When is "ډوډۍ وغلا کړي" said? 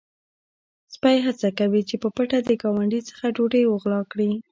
3.35-4.31